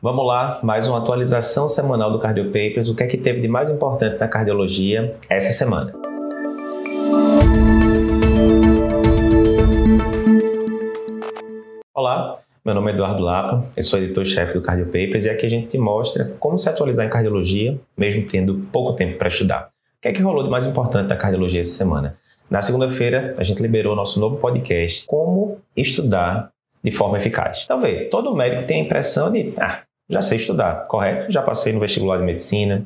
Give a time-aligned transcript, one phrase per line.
[0.00, 2.88] Vamos lá, mais uma atualização semanal do Cardio Papers.
[2.88, 5.92] O que é que teve de mais importante na cardiologia essa semana?
[11.92, 15.50] Olá, meu nome é Eduardo Lapa, eu sou editor-chefe do Cardio Papers e aqui a
[15.50, 19.70] gente te mostra como se atualizar em cardiologia, mesmo tendo pouco tempo para estudar.
[19.98, 22.16] O que é que rolou de mais importante na cardiologia essa semana?
[22.48, 26.52] Na segunda-feira, a gente liberou nosso novo podcast, Como Estudar
[26.84, 27.62] de Forma Eficaz.
[27.64, 31.30] Então, vê, todo médico tem a impressão de, ah, já sei estudar, correto?
[31.30, 32.84] Já passei no vestibular de medicina,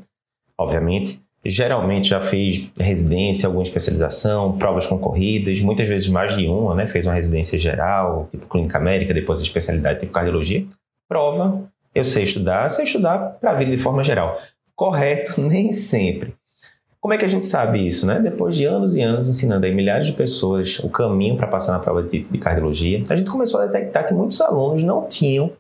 [0.58, 1.20] obviamente.
[1.44, 6.86] Geralmente já fiz residência, alguma especialização, provas concorridas, muitas vezes mais de uma, né?
[6.86, 10.64] Fez uma residência geral, tipo clínica médica, depois especialidade tipo cardiologia.
[11.08, 14.40] Prova, eu sei estudar, sei estudar para a vida de forma geral.
[14.74, 16.32] Correto, nem sempre.
[17.00, 18.20] Como é que a gente sabe isso, né?
[18.20, 21.80] Depois de anos e anos ensinando a milhares de pessoas o caminho para passar na
[21.80, 25.50] prova de, de cardiologia, a gente começou a detectar que muitos alunos não tinham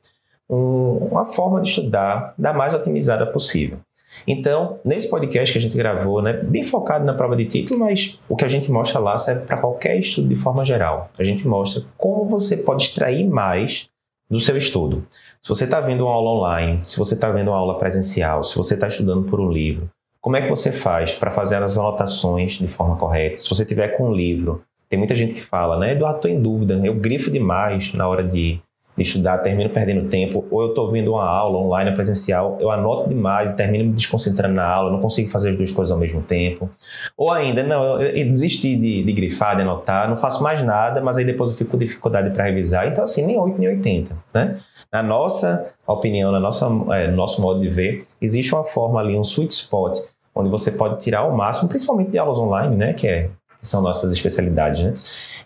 [0.54, 3.78] uma forma de estudar da mais otimizada possível.
[4.26, 8.20] Então, nesse podcast que a gente gravou, né, bem focado na prova de título, mas
[8.28, 11.08] o que a gente mostra lá serve para qualquer estudo de forma geral.
[11.18, 13.88] A gente mostra como você pode extrair mais
[14.30, 15.04] do seu estudo.
[15.40, 18.56] Se você está vendo uma aula online, se você está vendo uma aula presencial, se
[18.56, 19.88] você está estudando por um livro,
[20.20, 23.36] como é que você faz para fazer as anotações de forma correta?
[23.36, 25.92] Se você tiver com um livro, tem muita gente que fala, né?
[25.92, 28.60] Eduardo, estou em dúvida, eu grifo demais na hora de,
[28.96, 33.08] de estudar, termino perdendo tempo, ou eu estou vendo uma aula online, presencial, eu anoto
[33.08, 36.22] demais e termino me desconcentrando na aula, não consigo fazer as duas coisas ao mesmo
[36.22, 36.68] tempo.
[37.16, 41.00] Ou ainda, não, eu, eu desisti de, de grifar, de anotar, não faço mais nada,
[41.00, 42.86] mas aí depois eu fico com dificuldade para revisar.
[42.88, 44.58] Então, assim, nem 8 nem 80, né?
[44.92, 49.16] Na nossa opinião, na nossa, é, no nosso modo de ver, existe uma forma ali,
[49.16, 49.98] um sweet spot
[50.34, 53.28] onde você pode tirar o máximo, principalmente de aulas online, né, que, é,
[53.62, 54.94] que são nossas especialidades, né?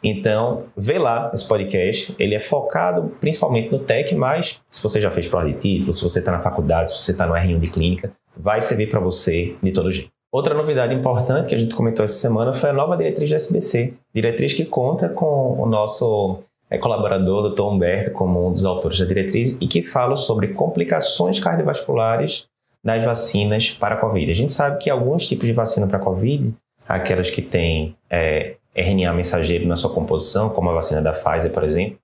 [0.02, 5.10] Então, vê lá esse podcast, ele é focado principalmente no tech, mas se você já
[5.10, 8.60] fez prova se você está na faculdade, se você está no R1 de clínica, vai
[8.62, 10.08] servir para você de todo jeito.
[10.32, 13.94] Outra novidade importante que a gente comentou essa semana foi a nova diretriz da SBC,
[14.14, 16.40] diretriz que conta com o nosso
[16.70, 17.62] é, colaborador, Dr.
[17.62, 22.46] Humberto, como um dos autores da diretriz, e que fala sobre complicações cardiovasculares
[22.82, 24.30] das vacinas para a Covid.
[24.30, 26.54] A gente sabe que alguns tipos de vacina para a Covid,
[26.88, 31.64] aquelas que têm é, RNA mensageiro na sua composição, como a vacina da Pfizer, por
[31.64, 31.98] exemplo,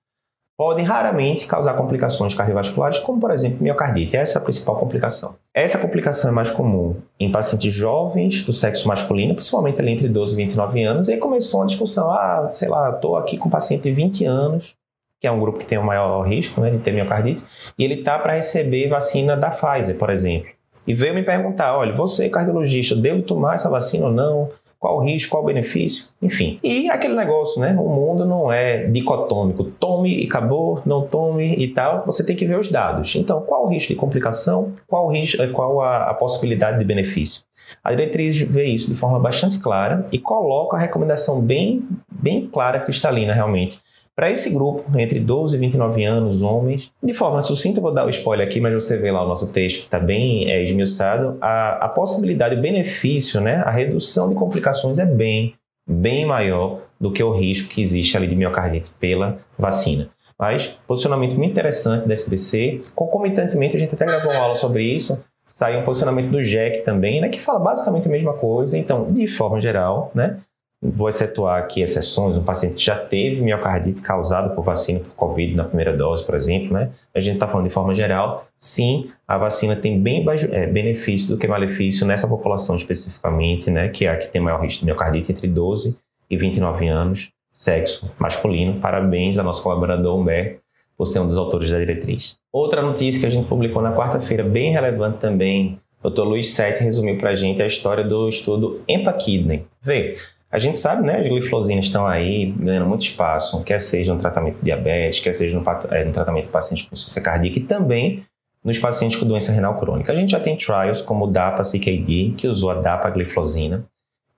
[0.57, 4.17] podem raramente causar complicações cardiovasculares, como por exemplo miocardite.
[4.17, 5.37] Essa é a principal complicação.
[5.55, 10.35] Essa complicação é mais comum em pacientes jovens do sexo masculino, principalmente ali entre 12
[10.35, 11.09] e 29 anos.
[11.09, 14.25] E aí começou uma discussão: ah, sei lá, estou aqui com um paciente de 20
[14.25, 14.75] anos,
[15.21, 17.43] que é um grupo que tem o maior risco né, de ter miocardite,
[17.79, 20.51] e ele está para receber vacina da Pfizer, por exemplo
[20.87, 24.51] e veio me perguntar: olha, você, cardiologista, devo tomar essa vacina ou não?
[24.83, 26.07] Qual o risco, qual o benefício?
[26.21, 26.59] Enfim.
[26.61, 27.73] E aquele negócio, né?
[27.79, 29.63] O mundo não é dicotômico.
[29.79, 32.05] Tome e acabou, não tome e tal.
[32.05, 33.15] Você tem que ver os dados.
[33.15, 34.73] Então, qual o risco de complicação?
[34.89, 37.43] Qual, risco, qual a, a possibilidade de benefício?
[37.85, 42.81] A diretriz vê isso de forma bastante clara e coloca a recomendação bem, bem clara,
[42.81, 43.79] cristalina, realmente,
[44.15, 48.11] para esse grupo, entre 12 e 29 anos, homens, de forma sucinta, vou dar o
[48.11, 51.87] spoiler aqui, mas você vê lá o nosso texto que está bem é, esmiuçado, a,
[51.87, 55.55] a possibilidade, o benefício, né, a redução de complicações é bem,
[55.89, 60.11] bem maior do que o risco que existe ali de miocardite pela vacina.
[60.39, 62.83] Mas, posicionamento muito interessante da SBC.
[62.95, 65.23] Concomitantemente, a gente até gravou uma aula sobre isso.
[65.47, 68.77] Saiu um posicionamento do JEC também, né, que fala basicamente a mesma coisa.
[68.77, 70.39] Então, de forma geral, né,
[70.85, 75.55] Vou excetuar aqui exceções, um paciente que já teve miocardite causada por vacina por Covid
[75.55, 76.91] na primeira dose, por exemplo, né?
[77.15, 81.29] A gente está falando de forma geral, sim, a vacina tem bem mais é, benefício
[81.29, 83.91] do que malefício nessa população especificamente, né?
[83.91, 88.11] Que é a que tem maior risco de miocardite entre 12 e 29 anos, sexo
[88.19, 88.81] masculino.
[88.81, 90.61] Parabéns ao nosso colaborador Humberto
[90.99, 92.39] por ser um dos autores da diretriz.
[92.53, 96.23] Outra notícia que a gente publicou na quarta-feira, bem relevante também, o Dr.
[96.23, 99.65] Luiz Sete resumiu para a gente a história do estudo EMPA-Kidney.
[99.81, 100.15] Vê,
[100.53, 104.57] a gente sabe, né, as glifosinas estão aí ganhando muito espaço, quer seja no tratamento
[104.59, 108.23] de diabetes, quer seja no, é, no tratamento de pacientes com insuficiência cardíaca e também
[108.63, 110.13] nos pacientes com doença renal crônica.
[110.13, 113.85] A gente já tem trials como o DAPA-CKD, que usou a DAPA-gliflozina,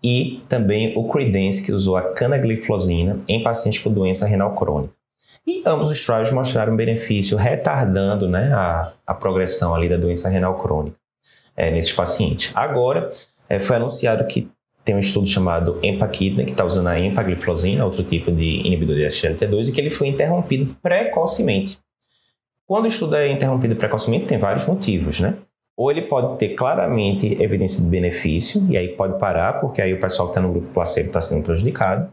[0.03, 4.95] e também o Credence, que usou a canagliflozina em pacientes com doença renal crônica.
[5.47, 10.59] E ambos os trials mostraram benefício retardando né, a, a progressão ali da doença renal
[10.59, 10.97] crônica
[11.57, 12.53] é, nesses pacientes.
[12.55, 13.11] Agora,
[13.49, 14.49] é, foi anunciado que
[14.85, 19.07] tem um estudo chamado Empaquidna, que está usando a empagliflozina, outro tipo de inibidor de
[19.07, 21.79] SGLT2, e que ele foi interrompido precocemente.
[22.67, 25.37] Quando o estudo é interrompido precocemente, tem vários motivos, né?
[25.77, 30.01] Ou ele pode ter claramente evidência de benefício, e aí pode parar, porque aí o
[30.01, 32.11] pessoal que está no grupo placebo está sendo prejudicado.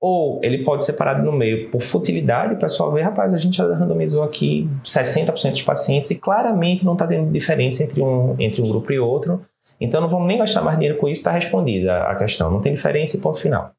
[0.00, 3.56] Ou ele pode ser parado no meio por futilidade, o pessoal vê, rapaz, a gente
[3.56, 8.62] já randomizou aqui 60% dos pacientes e claramente não está tendo diferença entre um, entre
[8.62, 9.44] um grupo e outro,
[9.80, 12.74] então não vamos nem gastar mais dinheiro com isso, está respondida a questão, não tem
[12.74, 13.72] diferença e ponto final.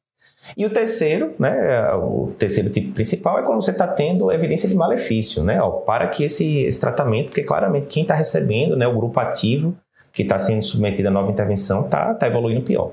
[0.56, 4.74] E o terceiro, né, o terceiro tipo principal é quando você está tendo evidência de
[4.74, 8.96] malefício, né, ó, para que esse, esse tratamento, porque claramente quem está recebendo, né, o
[8.96, 9.76] grupo ativo
[10.12, 12.92] que está sendo submetido a nova intervenção, está tá evoluindo pior.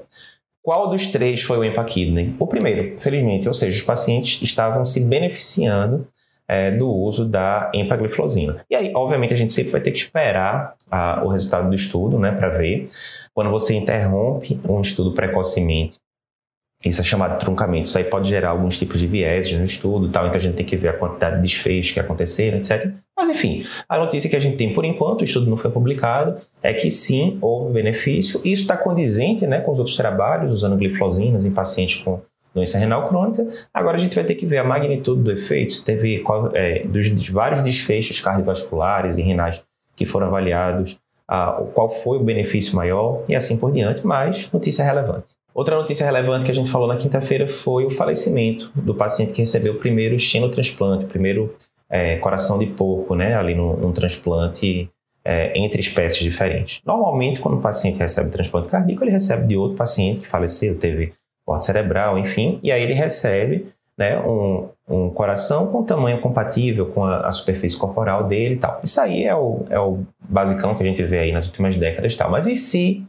[0.62, 2.36] Qual dos três foi o empaquidne?
[2.38, 6.06] O primeiro, felizmente, ou seja, os pacientes estavam se beneficiando
[6.48, 8.64] é, do uso da empagliflozina.
[8.70, 12.18] E aí, obviamente, a gente sempre vai ter que esperar a, o resultado do estudo,
[12.18, 12.90] né, para ver.
[13.34, 15.98] Quando você interrompe um estudo precocemente
[16.86, 17.88] isso é chamado de truncamento.
[17.88, 20.66] Isso aí pode gerar alguns tipos de viés no estudo, tal, então a gente tem
[20.66, 22.92] que ver a quantidade de desfechos que aconteceram, etc.
[23.18, 26.40] Mas enfim, a notícia que a gente tem por enquanto, o estudo não foi publicado,
[26.62, 28.40] é que sim, houve benefício.
[28.46, 32.22] Isso está condizente né, com os outros trabalhos, usando glifosinas em pacientes com
[32.54, 33.48] doença renal crônica.
[33.74, 36.24] Agora a gente vai ter que ver a magnitude do efeito, se teve
[36.54, 39.64] é, dos, dos, vários desfechos cardiovasculares e renais
[39.96, 44.84] que foram avaliados, a, qual foi o benefício maior e assim por diante, mas notícia
[44.84, 45.34] relevante.
[45.54, 49.42] Outra notícia relevante que a gente falou na quinta-feira foi o falecimento do paciente que
[49.42, 51.56] recebeu o primeiro xenotransplante, o primeiro
[51.90, 54.90] é, coração de porco, né, ali num transplante
[55.26, 56.82] é, entre espécies diferentes.
[56.86, 61.14] Normalmente, quando o paciente recebe transplante cardíaco, ele recebe de outro paciente que faleceu, teve
[61.48, 63.68] morte cerebral, enfim, e aí ele recebe
[63.98, 68.80] né, um, um coração com tamanho compatível com a, a, superfície corporal dele e tal.
[68.84, 72.14] Isso aí é o, é o basicão que a gente vê aí nas últimas décadas
[72.14, 72.30] e tal.
[72.30, 73.08] Mas e se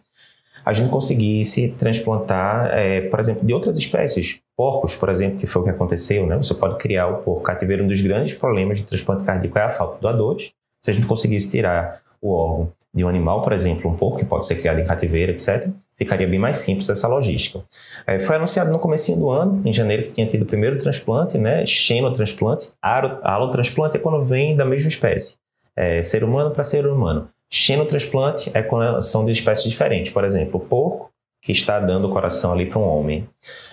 [0.64, 4.43] a gente conseguisse transplantar, é, por exemplo, de outras espécies.
[4.55, 6.37] Porcos, por exemplo, que foi o que aconteceu, né?
[6.37, 7.85] Você pode criar o porco cativeiro.
[7.85, 10.52] Um dos grandes problemas de transplante cardíaco é a falta de doadores.
[10.85, 14.26] Se a gente conseguisse tirar o órgão de um animal, por exemplo, um porco que
[14.26, 15.69] pode ser criado em cativeiro, etc.,
[15.99, 17.62] ficaria bem mais simples essa logística.
[18.06, 21.37] É, foi anunciado no começo do ano, em janeiro, que tinha tido o primeiro transplante,
[21.37, 22.71] né, xenotransplante.
[22.81, 25.37] Alotransplante é quando vem da mesma espécie,
[25.77, 27.29] é, ser humano para ser humano.
[27.50, 30.12] Xenotransplante é quando são de espécies diferentes.
[30.12, 31.11] Por exemplo, o porco
[31.43, 33.27] que está dando o coração ali para um homem,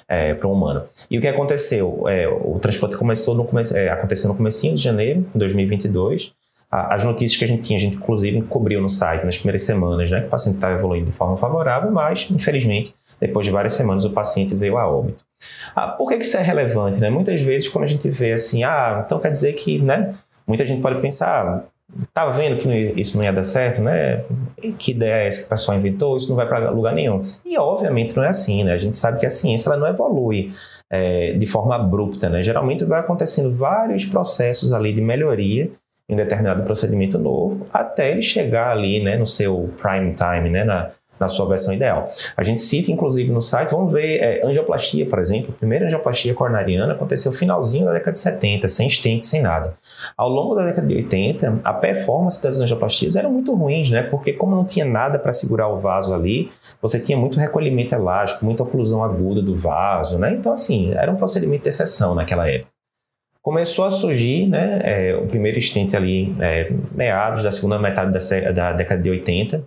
[0.07, 0.83] é, para um humano.
[1.09, 2.07] E o que aconteceu?
[2.07, 6.33] É, o transplante começou no, é, aconteceu no começo de janeiro de 2022.
[6.69, 10.11] As notícias que a gente tinha, a gente inclusive cobriu no site nas primeiras semanas,
[10.11, 14.03] né, que o paciente estava evoluindo de forma favorável, mas, infelizmente, depois de várias semanas,
[14.03, 15.23] o paciente veio a óbito.
[15.75, 16.99] Ah, por que, que isso é relevante?
[16.99, 17.09] Né?
[17.09, 20.15] Muitas vezes, quando a gente vê assim, ah, então quer dizer que, né,
[20.45, 21.63] muita gente pode pensar, ah,
[22.03, 24.25] Estava vendo que isso não ia dar certo, né?
[24.77, 26.17] Que ideia é essa que o pessoal inventou?
[26.17, 27.23] Isso não vai para lugar nenhum.
[27.45, 28.73] E obviamente não é assim, né?
[28.73, 30.51] A gente sabe que a ciência ela não evolui
[30.89, 32.41] é, de forma abrupta, né?
[32.41, 35.71] Geralmente vai acontecendo vários processos ali de melhoria
[36.07, 40.91] em determinado procedimento novo, até ele chegar ali, né, no seu prime time, né, na,
[41.19, 42.09] na sua versão ideal.
[42.35, 45.53] A gente cita, inclusive, no site, vamos ver é, angioplastia, por exemplo.
[45.55, 49.73] A primeira angioplastia coronariana aconteceu finalzinho da década de 70, sem stent, sem nada.
[50.17, 54.03] Ao longo da década de 80, a performance das angioplastias era muito ruins, né?
[54.03, 58.45] Porque como não tinha nada para segurar o vaso ali, você tinha muito recolhimento elástico,
[58.45, 60.33] muita oclusão aguda do vaso, né?
[60.33, 62.74] Então, assim, era um procedimento de exceção naquela época.
[63.45, 68.51] Começou a surgir, né, é, o primeiro stent ali, é, meados da segunda metade da,
[68.51, 69.63] da década de 80,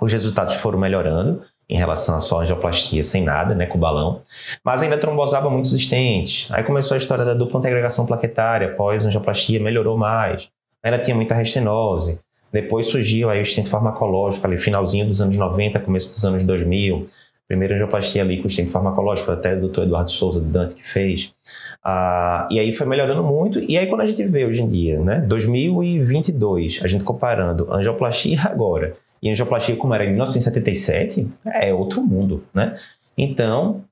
[0.00, 4.22] os resultados foram melhorando em relação à só angioplastia sem nada, né, com balão,
[4.64, 6.50] mas ainda trombosava muitos estentes.
[6.50, 10.48] Aí começou a história da dupla agregação plaquetária, após angioplastia melhorou mais.
[10.82, 12.18] Ela tinha muita restenose.
[12.50, 17.06] Depois surgiu aí o estente farmacológico ali, finalzinho dos anos 90, começo dos anos 2000.
[17.46, 19.82] Primeira angioplastia ali com estente farmacológico, até o Dr.
[19.82, 21.34] Eduardo Souza, do Dante, que fez.
[21.82, 23.60] Ah, e aí foi melhorando muito.
[23.60, 28.40] E aí quando a gente vê hoje em dia, né, 2022, a gente comparando angioplastia
[28.48, 32.76] agora e angioplastia, como era em 1977, é outro mundo, né?
[33.16, 33.82] Então,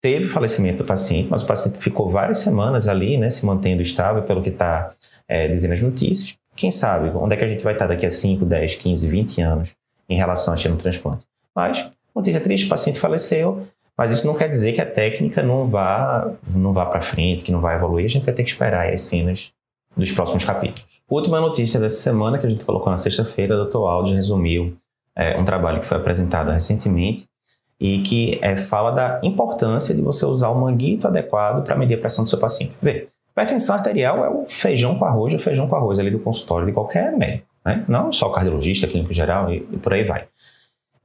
[0.00, 4.22] teve falecimento do paciente, mas o paciente ficou várias semanas ali, né, se mantendo estável,
[4.22, 4.92] pelo que está
[5.26, 6.38] é, dizendo as notícias.
[6.54, 9.40] Quem sabe onde é que a gente vai estar daqui a 5, 10, 15, 20
[9.42, 9.76] anos
[10.08, 11.26] em relação a xenotransplante.
[11.54, 15.66] Mas, notícia triste, o paciente faleceu, mas isso não quer dizer que a técnica não
[15.66, 18.04] vá, não vá para frente, que não vai evoluir.
[18.04, 19.52] A gente vai ter que esperar as cenas
[19.96, 20.84] dos próximos capítulos.
[21.08, 23.76] Última notícia dessa semana que a gente colocou na sexta-feira, o Dr.
[23.76, 24.76] Aldi resumiu
[25.14, 27.26] é, um trabalho que foi apresentado recentemente
[27.80, 31.98] e que é, fala da importância de você usar o manguito adequado para medir a
[31.98, 32.76] pressão do seu paciente.
[32.82, 36.66] Vê, hipertensão arterial é o feijão com arroz, o feijão com arroz ali do consultório
[36.66, 37.84] de qualquer médico, né?
[37.86, 40.26] não só cardiologista, clínico geral e, e por aí vai.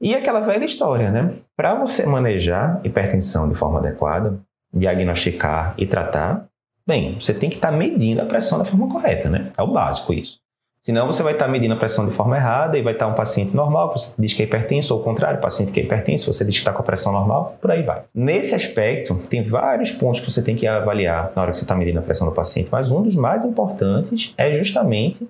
[0.02, 1.32] E aquela velha história, né?
[1.56, 4.40] Para você manejar hipertensão de forma adequada,
[4.74, 6.48] diagnosticar e tratar,
[6.86, 9.52] Bem, você tem que estar tá medindo a pressão da forma correta, né?
[9.56, 10.40] É o básico isso.
[10.80, 13.54] Senão você vai estar medindo a pressão de forma errada e vai estar um paciente
[13.54, 16.56] normal, você diz que é hipertenso, ou o contrário, paciente que é hipertenso, você diz
[16.56, 18.02] que está com a pressão normal, por aí vai.
[18.12, 21.76] Nesse aspecto, tem vários pontos que você tem que avaliar na hora que você está
[21.76, 25.28] medindo a pressão do paciente, mas um dos mais importantes é justamente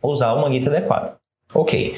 [0.00, 1.16] usar o manguito adequado.
[1.52, 1.96] Ok.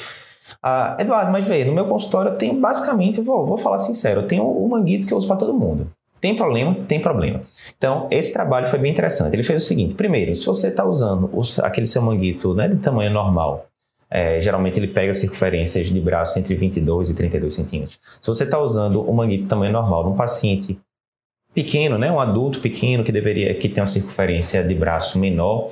[0.63, 4.27] Ah, Eduardo, mas veja, no meu consultório eu tenho basicamente, vou, vou falar sincero, eu
[4.27, 5.91] tenho o manguito que eu uso para todo mundo.
[6.21, 6.75] Tem problema?
[6.87, 7.41] Tem problema.
[7.79, 9.35] Então, esse trabalho foi bem interessante.
[9.35, 12.77] Ele fez o seguinte: primeiro, se você está usando os, aquele seu manguito né, de
[12.77, 13.67] tamanho normal,
[14.11, 17.99] é, geralmente ele pega circunferências de braço entre 22 e 32 centímetros.
[18.21, 20.79] Se você está usando o manguito de tamanho normal num paciente
[21.55, 25.71] pequeno, né, um adulto pequeno que deveria que tem uma circunferência de braço menor,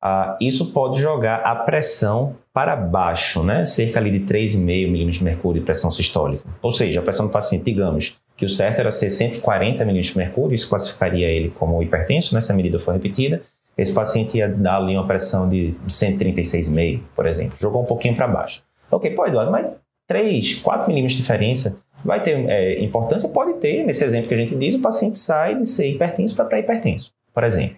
[0.00, 5.24] ah, isso pode jogar a pressão para baixo, né, cerca ali de 3,5 milímetros de
[5.24, 6.44] mercúrio de pressão sistólica.
[6.62, 10.18] Ou seja, a pressão do paciente, digamos, que o certo era ser 140 milímetros de
[10.18, 13.42] mercúrio, isso classificaria ele como hipertenso, né, se a medida for repetida.
[13.76, 17.56] Esse paciente ia dar ali uma pressão de 136,5, por exemplo.
[17.60, 18.62] Jogou um pouquinho para baixo.
[18.90, 19.66] Ok, pô, Eduardo, mas
[20.08, 23.28] 3, 4 milímetros de diferença vai ter é, importância?
[23.28, 23.84] Pode ter.
[23.84, 27.44] Nesse exemplo que a gente diz, o paciente sai de ser hipertenso para pré-hipertenso, por
[27.44, 27.76] exemplo.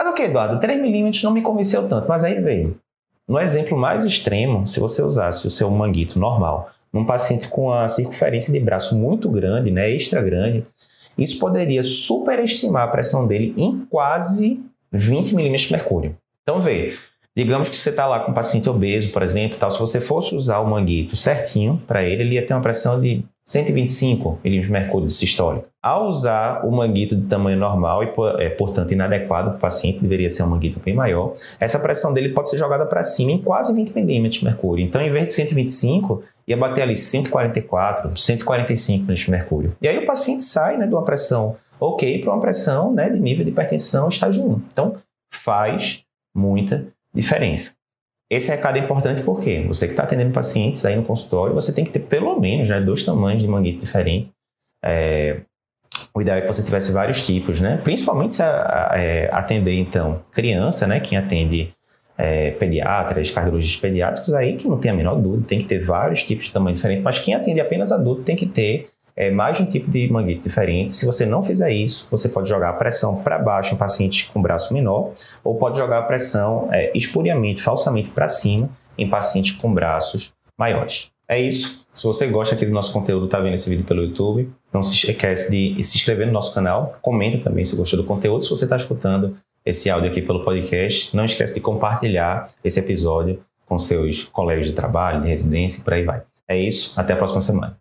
[0.00, 2.74] Mas ok, Eduardo, 3 milímetros não me convenceu tanto, mas aí veio.
[3.28, 7.86] No exemplo mais extremo, se você usasse o seu manguito normal num paciente com a
[7.86, 10.64] circunferência de braço muito grande, né, extra grande,
[11.18, 16.16] isso poderia superestimar a pressão dele em quase 20 milímetros de mercúrio.
[16.44, 16.96] Então, vê,
[17.36, 20.34] digamos que você está lá com um paciente obeso, por exemplo, tal, se você fosse
[20.34, 24.72] usar o manguito certinho para ele, ele ia ter uma pressão de 125 milímetros de
[24.72, 25.66] mercúrio sistólico.
[25.82, 30.30] Ao usar o manguito de tamanho normal e, é, portanto, inadequado para o paciente, deveria
[30.30, 33.74] ser um manguito bem maior, essa pressão dele pode ser jogada para cima em quase
[33.74, 34.84] 20 milímetros de mercúrio.
[34.84, 39.76] Então, em vez de 125, ia bater ali 144, 145 milímetros de mercúrio.
[39.80, 43.18] E aí o paciente sai né, de uma pressão ok para uma pressão né, de
[43.18, 44.62] nível de hipertensão estágio 1.
[44.72, 44.96] Então,
[45.32, 46.04] faz
[46.36, 47.74] muita diferença.
[48.30, 51.84] Esse recado é importante porque você que está atendendo pacientes aí no consultório, você tem
[51.84, 54.30] que ter pelo menos né, dois tamanhos de manguito diferentes.
[54.84, 55.40] É,
[56.14, 57.80] o ideal é que você tivesse vários tipos, né?
[57.82, 61.00] Principalmente se é, atender, então, criança, né?
[61.00, 61.74] Quem atende
[62.16, 66.22] é, pediatras, cardiologistas pediátricos, aí que não tem a menor dúvida, tem que ter vários
[66.22, 69.64] tipos de tamanho diferente, mas quem atende apenas adulto tem que ter é, mais de
[69.64, 70.92] um tipo de manguito diferente.
[70.92, 74.40] Se você não fizer isso, você pode jogar a pressão para baixo em pacientes com
[74.40, 75.12] braço menor,
[75.44, 81.10] ou pode jogar a pressão é, espuriamente, falsamente para cima em pacientes com braços maiores.
[81.28, 81.86] É isso.
[81.94, 85.10] Se você gosta aqui do nosso conteúdo, está vendo esse vídeo pelo YouTube, não se
[85.10, 88.42] esquece de se inscrever no nosso canal, comenta também se gostou do conteúdo.
[88.42, 93.40] Se você está escutando esse áudio aqui pelo podcast, não esquece de compartilhar esse episódio
[93.64, 96.22] com seus colegas de trabalho, de residência e por aí vai.
[96.48, 97.78] É isso, até a próxima semana.